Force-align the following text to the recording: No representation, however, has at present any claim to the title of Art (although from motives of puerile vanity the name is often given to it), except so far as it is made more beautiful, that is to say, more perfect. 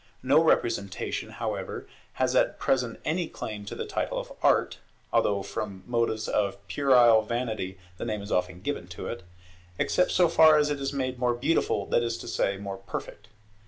No 0.23 0.43
representation, 0.43 1.29
however, 1.29 1.85
has 2.13 2.35
at 2.35 2.57
present 2.57 2.99
any 3.05 3.27
claim 3.27 3.65
to 3.65 3.75
the 3.75 3.85
title 3.85 4.17
of 4.17 4.33
Art 4.41 4.79
(although 5.13 5.43
from 5.43 5.83
motives 5.85 6.27
of 6.27 6.57
puerile 6.67 7.21
vanity 7.21 7.77
the 7.99 8.05
name 8.05 8.23
is 8.23 8.31
often 8.31 8.61
given 8.61 8.87
to 8.97 9.05
it), 9.05 9.21
except 9.77 10.09
so 10.09 10.27
far 10.27 10.57
as 10.57 10.71
it 10.71 10.79
is 10.81 10.91
made 10.91 11.19
more 11.19 11.35
beautiful, 11.35 11.85
that 11.85 12.01
is 12.01 12.17
to 12.17 12.27
say, 12.27 12.57
more 12.57 12.77
perfect. 12.77 13.27